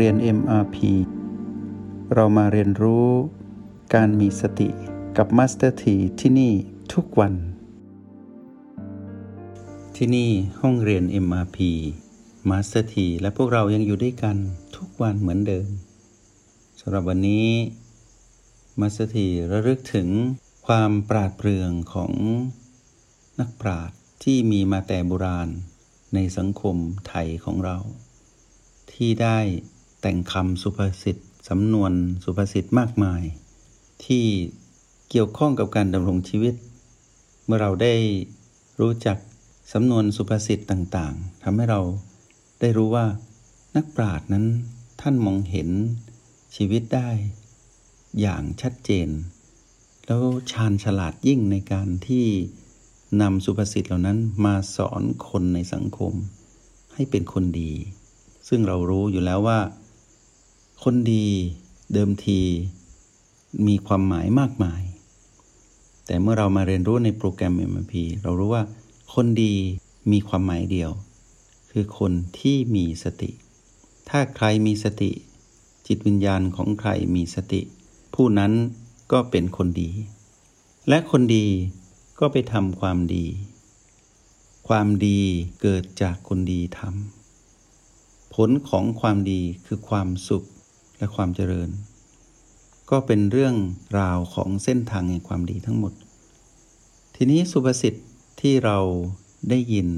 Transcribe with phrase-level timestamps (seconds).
[0.00, 0.76] เรียน MRP
[2.14, 3.08] เรามาเรียนรู้
[3.94, 4.68] การมีสติ
[5.16, 6.52] กับ Master T ที่ที่นี่
[6.92, 7.34] ทุกวัน
[9.96, 10.30] ที่นี่
[10.60, 11.58] ห้องเรียน MRP
[12.50, 14.36] Master T และพวกเรายังอยู่ด้วยกัน
[14.76, 15.68] ทุกวันเหมือนเดิม
[16.80, 17.48] สำหรับวันนี้
[18.80, 19.16] Master T
[19.50, 20.08] ระลึกถึง
[20.66, 22.12] ความปราดเปรื่องของ
[23.40, 25.48] นักปราชญ์ที่มีมาแต่โบราณ
[26.14, 26.76] ในสังคม
[27.08, 27.78] ไทยของเรา
[28.94, 29.40] ที่ได้
[30.06, 31.16] แต่งคำสุภาษิต
[31.48, 31.92] สำนวน
[32.24, 33.22] สุภาษิตมากมาย
[34.04, 34.24] ที่
[35.10, 36.54] เกี่ยวข้องกับการดำรงชีวิต
[37.44, 37.94] เมื่อเราได้
[38.80, 39.18] รู้จัก
[39.72, 41.80] สำนวนสุภาษิตต่างๆทำให้เรา
[42.60, 43.06] ได้รู้ว่า
[43.76, 44.44] นักปราชญ์นั้น
[45.00, 45.68] ท่านมองเห็น
[46.56, 47.10] ชีวิตได้
[48.20, 49.08] อย่างชัดเจน
[50.06, 52.26] แล้วชาญฉลาดยิ่งในการที่
[53.22, 56.12] นำสุภาษิตเหล่านั้นมาสอนคนในสังคม
[56.94, 57.72] ให้เป็นคนดี
[58.48, 59.60] ซึ่งเรารู้อยู่แล้วว่า
[60.82, 61.26] คนดี
[61.92, 62.40] เดิมที
[63.66, 64.82] มีความหมายมากมาย
[66.06, 68.64] แต่เมื่อเรามาเรียนรู้ในโปรแกรม MMP เรารู้ว่า
[69.14, 69.54] คนดี
[70.12, 70.90] มีความหมายเดียว
[71.70, 73.30] คือคนที่มีสติ
[74.08, 75.10] ถ้าใครมีสติ
[75.86, 77.60] จิตวิญญาณของใครมีสติ
[78.14, 78.52] ผู้นั้น
[79.12, 79.90] ก็เป็นคนดี
[80.88, 81.46] และคนดี
[82.18, 83.24] ก็ไปทำความดี
[84.68, 85.20] ความดี
[85.60, 90.44] เกิดจากคนดีทำผลของความดีคือความสุข
[90.98, 91.68] และความเจริญ
[92.90, 93.54] ก็เป็นเรื่อง
[94.00, 95.92] ราวของเส้นทางแห่งความดีทั้งหมด
[97.16, 97.94] ทีนี้สุภาษิต
[98.40, 98.78] ที่เรา
[99.50, 99.88] ได้ยิน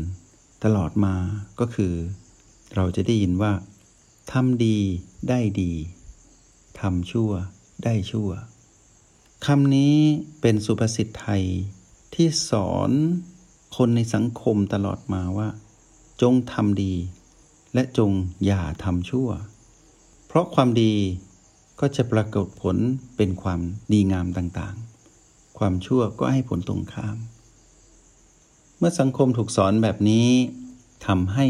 [0.64, 1.14] ตลอดมา
[1.60, 1.94] ก็คือ
[2.74, 3.52] เราจะได้ยินว่า
[4.32, 4.78] ทำดี
[5.28, 5.72] ได้ดี
[6.80, 7.30] ทำชั่ว
[7.84, 8.30] ได้ชั่ว
[9.46, 9.96] คำนี้
[10.40, 11.44] เป็นสุภาษิตไทย
[12.14, 12.90] ที่สอน
[13.76, 15.48] คนในสังคมตลอดมาว่า
[16.22, 16.94] จงทำดี
[17.74, 18.10] และจง
[18.44, 19.28] อย่าทำชั่ว
[20.36, 20.94] ราะความดี
[21.80, 22.76] ก็จะปรากฏผล
[23.16, 23.60] เป็นความ
[23.92, 27.16] ดีงามต่างๆ ความชั่วก็ให้ผลตรงข้าม
[28.78, 30.28] เมื่อสังคมถูกสอนแบบนี้
[31.06, 31.46] ทำให้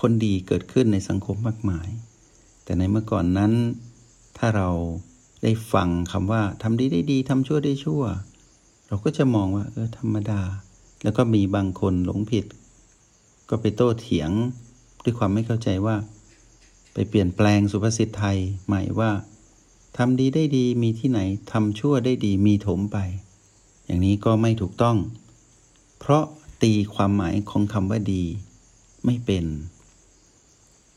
[0.00, 1.88] คนดีเกิดขึ้นในสังคมมากมาย
[2.64, 3.52] แต่ในเมื่อก่อนนั้น
[4.38, 4.68] ถ้าเรา
[5.42, 8.02] ได้ฟังคำว่าทำดีได้ดีทำชั่วได้ชั่ว
[8.88, 10.40] เราก็จะมองว่า เออธรรมดา
[11.02, 12.44] แล้วก็มีบางคนหลงผิด
[13.48, 14.30] ก็ไปโต้เถียง
[15.04, 15.96] ด้วยความไม่เข้าใจว่า
[16.92, 19.10] ไปเปลี่ยนแปลงสุภาษิตไทยใหม่ว่า
[19.96, 21.20] ทำดีได้ดีมีที่ไหน
[21.52, 22.98] ทำชั่วได้ดีมีถมไป
[23.84, 24.96] อย่างนี้ก็ไม่ถูกต้อง
[25.98, 26.24] เพราะ
[26.62, 28.24] ตีความหมายของคำว่าดี
[29.04, 29.44] ไม่เป็น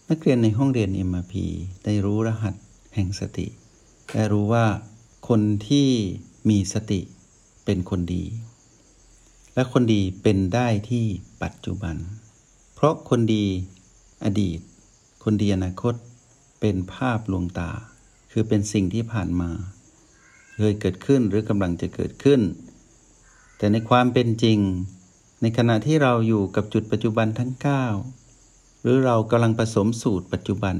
[0.09, 1.33] นักเรียนในห้องเรียน MRP
[1.85, 2.55] ได้รู้รหัส
[2.95, 3.47] แห่งสติ
[4.13, 4.65] และรู้ว่า
[5.27, 5.89] คนที่
[6.49, 7.01] มีสติ
[7.65, 8.23] เป็นคนดี
[9.55, 11.05] และคนดีเป็นได้ที่
[11.43, 11.95] ปัจจุบัน
[12.73, 13.45] เพราะคนดี
[14.23, 14.59] อดีต
[15.23, 15.95] คนดีอนาคต
[16.61, 17.71] เป็นภาพลวงตา
[18.31, 19.49] คือเป็นสิ่งที่ผ่านมา
[20.55, 22.41] เคยเกิดขึ้นหรือกำลังจะเกิดขึ้น
[23.57, 24.59] แต่ในความเป็นจริง
[25.41, 27.51] ในขณะที่เราอยู่กับจุดปัจจุบันทั้ง
[28.17, 30.75] 9 หรือเรากำลังผสมสูตรปัจจุบัน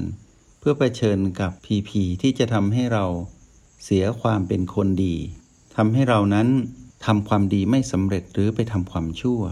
[0.58, 3.04] เพื่อไปเชิญกับพีพีที่จะทำให้เรา
[3.84, 5.14] เสียความเป็นคนดี
[5.76, 6.48] ทำให้เรานั้น
[7.06, 9.42] ทำความดีไม่สำเร็จหรือไปทำความชั่ว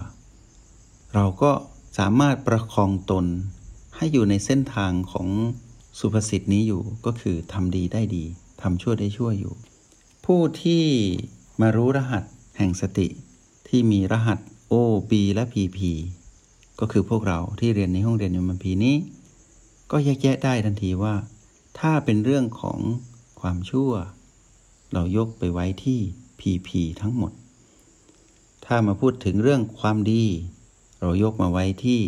[1.14, 1.52] เราก็
[1.98, 3.26] สามารถประคองตน
[4.02, 5.28] ให้อยู่ในเส้นทางของ
[5.98, 8.24] สุภาษิตนี้อยู่ก็คือทำดีได้ดี
[8.62, 9.54] ทำชั่วได้ชั่วอยู่
[10.24, 10.84] ผู้ที่
[11.60, 12.24] มารู้รหัส
[12.58, 13.08] แห่งสติ
[13.68, 14.38] ที่มีรหัส
[14.72, 14.74] O
[15.10, 15.78] B และ PP
[16.80, 18.96] ก็คือพวกเราที่เรียนในห้องเรียนยมพีนี้
[19.90, 21.14] ก็แยกแยะได้ทันทีว่า
[21.78, 22.78] ถ้าเป็นเรื่องของ
[23.40, 23.90] ความชั่ว
[24.92, 26.00] เรายกไปไว้ที่
[26.40, 26.68] PP
[27.00, 27.32] ทั้งหมด
[28.66, 30.24] ถ้ามาพูดถึงเรื่องความดี
[31.00, 32.00] เรายกมาไว้ที่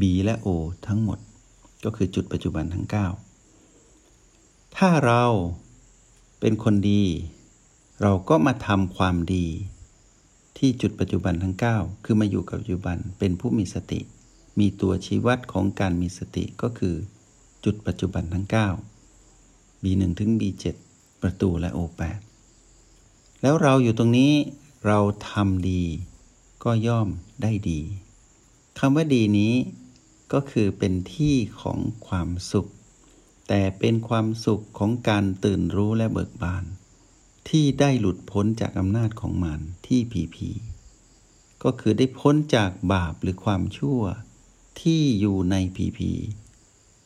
[0.00, 0.48] B และ O
[0.86, 1.18] ทั้งหมด
[1.84, 2.86] ก็คือจุดปัจจุบันทั้ง
[3.82, 5.24] 9 ถ้าเรา
[6.40, 7.04] เป็นคนดี
[8.02, 9.46] เราก็มาทำความดี
[10.58, 14.00] ที่จุดปัจจุบันทั้ง 9 คือมาอยู่กับปัจจุบันเป็นผู้มีสติ
[14.58, 16.96] มีตัวชี้วัดของการมีสติก็คือ
[17.64, 18.46] จุดปัจจุบันทั้ง
[19.14, 20.64] 9 B1 ถึง B7
[21.22, 22.20] ประตูและโอแปด
[23.42, 24.32] แล้วเราอยู่ตรงนี้
[24.86, 24.98] เรา
[25.30, 25.82] ทำดี
[26.64, 27.08] ก็ย่อม
[27.42, 27.80] ได้ดี
[28.78, 29.52] คำว่าดีนี้
[30.32, 32.70] ก็คือเป็นที่ของความสุข
[33.48, 36.64] แต่เป็นความสุขของการตื่นรู้และเบิกบาน
[37.48, 40.50] ที่ได้หลุดพ้นจากอำนาจของมันที่ผีผี
[41.62, 44.00] ก็คือได้พ้นจากบาปหรือความชั่ว
[44.80, 46.12] ที่อยู่ในผีผี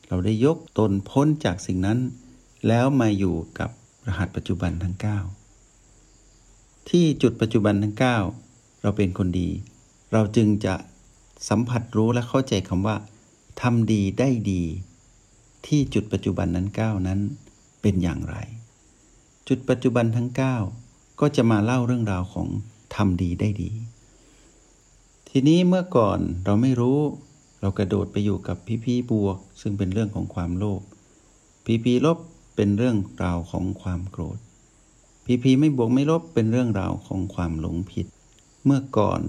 [0.08, 1.98] เราได้ยกตนพ้นจากสิ่งนั้น
[2.66, 3.70] แล้วมาอยู่กับ
[4.06, 4.96] รหัสปัจจุบันทั้ง
[5.72, 7.96] 9 ที่จุดปัจจุบันทั้ง
[8.38, 9.48] 9 เราเป็นคนดี
[10.12, 10.74] เราจึงจะ
[11.48, 12.96] สัมผัสรู้และเข้าใจคำว่า
[13.60, 14.62] ทำดีได้ดี
[15.66, 17.20] ที่จุดปัจจุบันนั้นก้านั้น
[17.80, 18.36] เป็นอย่างไร
[19.48, 20.30] จุดปัจจุบันทั้ง
[20.74, 22.48] 9 ก็จะมาเล่าเรื่องราวของ
[22.94, 23.70] ทำดีได้ดี
[25.28, 26.98] ทีนี้เมื่อก่อนเราไม่รู้
[27.60, 30.82] เรากระโดดไปอยู่กับพี่พีบวก ซึ่งเป็นเรื่องของความโลภ
[31.64, 32.18] พีพีลบ
[32.56, 34.38] เป็นเรื่องราวของความโกรธ
[35.24, 38.06] พีพีไม่บวกไม่ลบเป็นเรื่องราวของความหลงผิด
[38.64, 39.20] เมื่อก่อน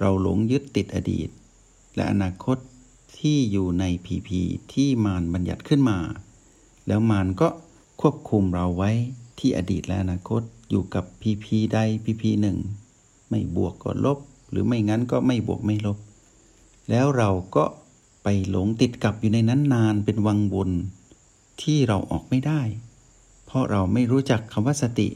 [0.00, 1.28] เราหลงยึดติดอดีต
[1.96, 2.58] และอนาคต
[3.18, 4.40] ที่อยู่ในพีพี
[4.72, 5.98] ที่มารบัญญัติขึ้นมา
[6.86, 7.48] แล้วมารก็
[8.00, 8.90] ควบคุมเราไว้
[9.38, 12.58] ที่อดีตและอนาคตอยู่กับพีพีใดพีพีหนึ่ง
[13.30, 14.18] ไม่บวกก็ลบ
[14.50, 15.98] หรือไม่งั้นก็ไม่บวกไม่ลบ
[16.90, 17.64] แล้วเราก็
[18.22, 20.70] ไปหลงติดกับอยู่ในนั้นนานเป็นวังวน
[21.62, 22.60] ที่เราออกไม่ได้
[23.46, 25.08] เพราะเราไม่รู้จักคำว่าสติ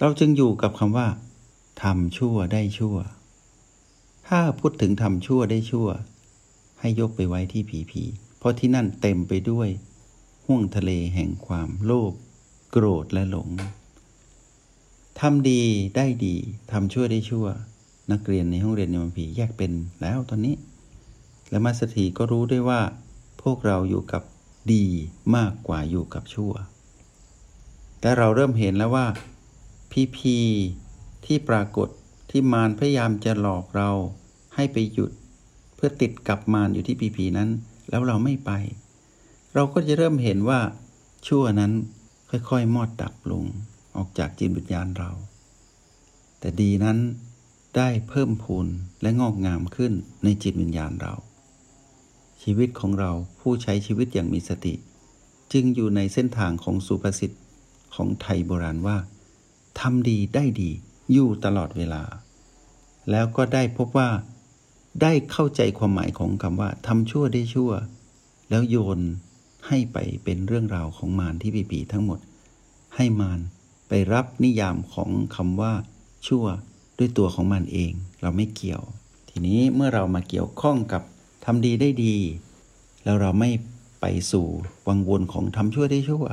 [0.00, 1.08] เราจึงอยู่กับคำว่า
[1.82, 2.96] ทำชั่วได้ชั่ว
[4.28, 5.88] ถ้าพูดถึงทำชั่วได้ชั่ว
[6.80, 8.02] ให้ยกไปไว้ที่ผีผี
[8.38, 9.68] เพราะที่นั่นเต็มไปด้วย
[10.46, 12.12] ห่วงทะเลแห่งความโลภ
[12.70, 13.48] โกรธและหลง
[15.20, 15.62] ทำดี
[15.96, 16.34] ได้ดี
[16.72, 17.46] ทำชั่วได้ชั่ว
[18.12, 19.72] นักเรียนในห้องเรียนในมัมพีแยกเป็น
[20.02, 20.56] แล้วตอนนี้
[21.50, 22.80] และมาสถีก็รู้ด้วยว่า
[23.42, 24.22] พวกเราอยู่กับ
[24.72, 24.84] ดี
[25.36, 26.52] มากกว่าอยู่กับชั่ว
[28.00, 29.06] แต่เราเริ่มเห็นแล้วว่า
[29.92, 30.36] พีพี
[31.24, 31.88] ที่ปรากฏ
[32.36, 33.90] ที่มารพยายามจะหลอกเรา
[34.54, 35.10] ให้ไปหยุด
[35.74, 37.48] เพื่อติดกับมารอยู่ที่พีพีนั้น
[37.90, 38.50] แล้วเราไม่ไป
[39.54, 40.60] เราก็จะเริ่มเห็นว่า
[41.26, 41.72] ชั่วนั้น
[42.30, 43.44] ค่อยๆมอดดับลง
[43.96, 45.10] ออกจากจิตวิญญาณเรา
[46.40, 46.98] แต่ดีนั้น
[47.76, 48.66] ได้เพิ่มพูน
[49.02, 49.92] และงอกงามขึ้น
[50.24, 51.14] ในจิตวิญญาณเรา
[52.42, 53.10] ชีวิตของเรา
[53.40, 54.74] ผู้ใช้ชีวิตอย่างมีสติ
[55.52, 57.32] จึงอยู่ในเส้นทางของสุภาษิต
[57.94, 58.96] ของไทยโบราณว่า
[59.80, 60.70] ทำดีได้ดี
[61.12, 62.02] อยู่ตลอดเวลา
[63.10, 64.10] แล้วก็ได้พบว่า
[65.02, 67.72] ได้เข้าใจความหมายของคำว่าทำชั่วได้ชั่ว
[68.50, 69.00] แล้วโยน
[69.66, 72.18] ให้ไปเป็นเรื่องราวของมารที่ปีปีทั้งหมด
[72.96, 73.40] ให้มาร
[73.88, 75.72] ไปรับนิยามของคำว่า
[76.26, 76.44] ชั่ว
[76.98, 77.92] ด้วยตัวของมันเอง
[78.22, 78.82] เราไม่เกี่ยว
[79.28, 81.02] ทีนี้เมื่อเรามาเกี่ยวข้องกับ
[81.44, 82.16] ทำดีได้ดี
[83.04, 83.50] แล้วเราไม่
[84.00, 84.46] ไปสู่
[84.88, 86.26] วังวนของทำชั่วได้ชั่ว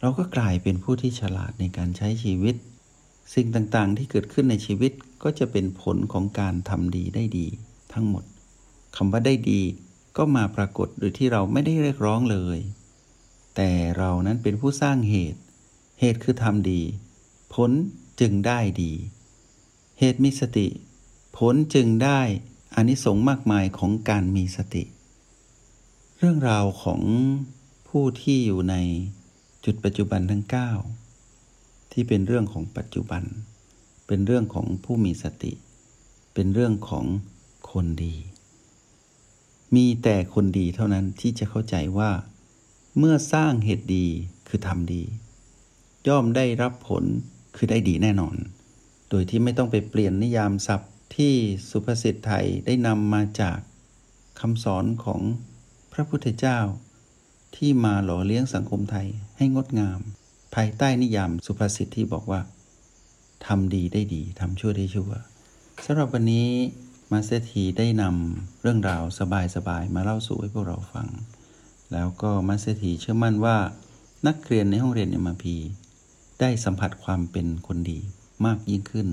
[0.00, 2.54] เราก็กลายเป็นผู้ที่ฉลาดในการใช้ชีวิต
[3.34, 4.92] สิ่งต่างๆ ที่เกิดขึ้นในชีวิต
[5.22, 7.46] ก็จะเป็นผลของการทำดีได้ดี
[7.92, 8.24] ทั้งหมด
[8.96, 9.60] คำว่าได้ดี
[10.16, 12.58] ก็มาปรากฏโดยที่เราไม่ได้เรียกร้องเลย
[13.56, 15.40] แต่เรานั้นเป็นผู้สร้างเหตุ
[16.00, 16.80] เหตุคือทำดี
[17.54, 17.70] ผล
[18.20, 18.92] จึงได้ดี
[19.98, 20.68] เหตุมีสติ
[21.38, 22.20] ผลจึงได้
[22.74, 24.84] อานิสงส์มากมายของการมีสติ
[26.18, 27.00] เรื่องราวของ
[27.88, 28.74] ผู้ที่อยู่ใน
[29.64, 31.03] จุดปัจจุบันทั้ง 9
[31.92, 33.22] ที่เป็นเรื่องของปัจจุบัน
[34.06, 35.52] เป็นเรื่องของผู้มีสติ
[36.34, 37.06] เป็นเรื่องของ
[37.70, 38.16] คนดี
[39.74, 42.10] มีแต่คนดีเท่านั้นที่จะเข้าใจว่า
[42.98, 44.06] เมื่อสร้างเหตุดี
[44.48, 45.02] คือทำดี
[46.08, 47.04] ย่อมได้รับผล
[47.56, 48.36] คือได้ดีแน่นอน
[49.10, 51.32] โดยที่ไม่ต้องไปเปลี่ยนนิยามศัพท์ที่
[51.70, 53.58] สุภาษิตไทยได้นำมาจาก
[54.40, 55.20] คำสอนของ
[55.92, 56.58] พระพุทธเจ้า
[57.56, 60.00] ที่มาหล่อเลี้ยงสังคมไทยให้งดงาม
[60.54, 62.40] ภายใต้นิยามสุภาษิตที่บอกว่า
[63.46, 65.10] ทำดีได้ดีทำชั่วได้ชั่ว
[65.84, 66.48] สำหรับวันนี้
[67.12, 71.08] มาสเตอร์ทีได้นำเรื่องราวสบายๆมาเล่าสู่ให้พวกเราฟัง
[71.92, 73.56] แล้วก็มาสเตอร์ทีเชื่อมั่นว่า
[74.26, 75.56] นักเรียนในห้องเรียน MRP
[76.40, 77.98] ได้สัมผัสความเป็นคนดี
[78.46, 79.08] มากยิ่งขึ้น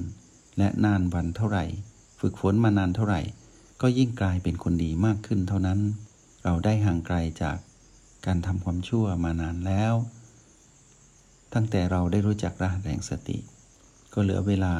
[0.58, 1.66] และนานวันเท่าไหร่
[2.20, 3.22] ฝึกฝนมานานเท่าไหร่
[3.82, 5.80] ก็ยิ่งกลายเป็นคนดีมากขึ้นเท่านั้น
[6.44, 7.58] เราได้ห่างไกลจาก
[8.26, 9.94] การทำความชั่วมานานแล้ว
[11.54, 13.38] ตั้งแต่เราได้รู้จักรหัสแห่งสติ
[14.14, 14.76] ก็เหลือเวลา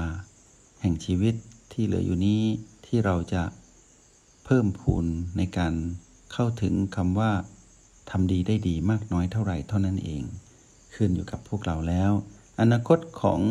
[0.82, 1.36] แห่งชีวิต
[1.74, 2.42] ที่เหลืออยู่นี้
[2.86, 3.44] ที่เราจะ
[4.46, 5.06] เพิ่มพูน
[5.38, 5.74] ในการ
[6.34, 7.32] เข้าถึงคำว่า
[8.10, 10.24] ทำดีได้ดีมากน้อยเท่าไหร่เท่านั้นเอง
[10.96, 12.12] ขึ้นอยู่กับพวกเราแล้ว
[12.62, 13.42] อนาคตของ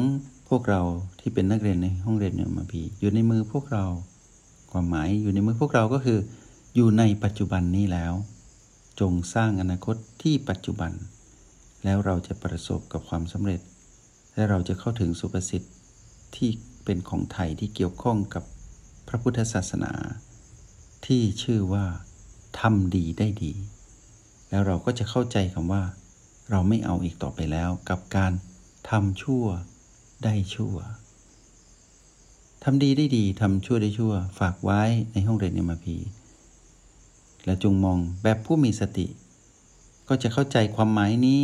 [0.48, 0.82] พวกเรา
[1.20, 3.84] ที่เป็นนักเรียนในห้องเรียนเนี่ยมาพีอยู่ในมือพวกเรา
[4.70, 6.18] ความหมายอยู่ในมือพวกเราก็คือ
[6.74, 8.12] อยู่ในปัจจุบันนี้แล้ว
[9.00, 10.92] จงสร้างอนาคตที่ปัจจุบัน
[11.84, 13.60] แล้วเราจะประสบกับความสำเร็จ
[14.34, 15.74] และเราจะเข้าถึงสุภสิทธิ์
[16.36, 16.50] ที่
[16.84, 18.44] เป็นของไทยที่เกี่ยวข้องกับ
[19.08, 19.92] พระพุทธศาสนา
[21.06, 21.84] ที่ชื่อว่า
[22.60, 23.52] ทำดีได้ดี
[24.50, 25.82] แล้วเราก็จะเข้าใจคำว่า
[26.50, 28.32] เราไม่เอาอีกต่อไปแล้วกับการ
[28.90, 29.44] ทำชั่ว
[30.24, 30.76] ได้ชั่ว
[32.64, 34.82] ทำดีได้ดีทำชั่วได้ชั่ว ฝากไว้
[35.12, 35.96] ในห้องเรียนเอ็มพี
[37.44, 39.06] และจงมองแบบผู้มีสติ
[40.08, 41.40] ก็จะเข้าใจความหมายนี้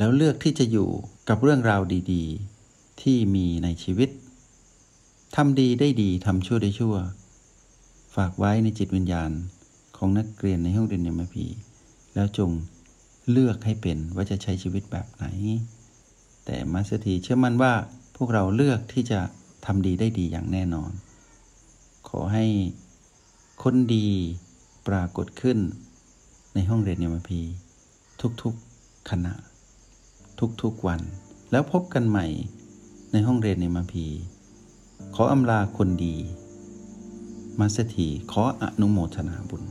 [0.00, 0.88] แล้วเลือกที่จะอยู่
[1.28, 4.10] กับเรื่องราวดีๆ ที่มีในชีวิต
[5.36, 6.96] ทำดีได้ดีทำชั่วได้ชั่ว
[8.14, 9.30] ฝากไว้ในจิตวิญญาณ
[9.96, 11.46] ของนักเรียนในห้องเรียนเอ็มพี
[12.14, 12.50] แล้วจง
[13.30, 15.24] เลือกให้เป็นว่าจะใช้ชีวิตแบบไหน
[16.44, 17.72] แต่มาสถีเชื่อมั่นว่า
[18.16, 19.20] พวกเราเลือกที่จะ
[19.66, 20.90] ทำดีได้ดีอย่างแน่นอน
[22.08, 22.44] ขอให้
[23.62, 24.08] คนดี
[24.88, 25.58] ปรากฏขึ้น
[26.54, 27.40] ในห้องเรียนเนมพี
[28.42, 29.34] ทุกๆขณะ
[30.62, 31.00] ทุกๆวัน
[31.50, 32.26] แล้วพบกันใหม่
[33.12, 34.06] ในห้องเรียนเนมพี
[35.14, 36.16] ขออำลาคนดี
[37.60, 39.62] มาสถีขออนุโมทนาบุญ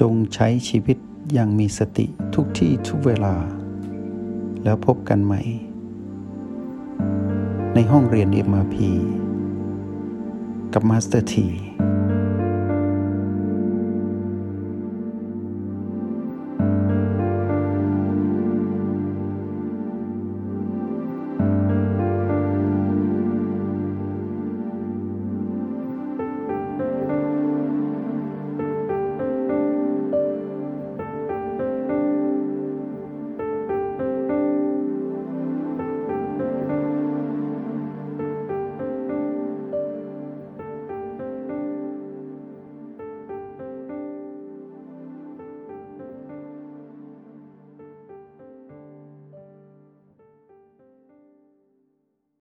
[0.00, 0.98] จงใช้ชีวิต
[1.32, 3.34] อย่างมีสติทุกที่ทุกเวลา
[4.64, 5.42] แล้วพบกันใหม่
[7.74, 8.76] ในห้องเรียน MRP
[10.72, 11.46] กับมาสเตอร์ที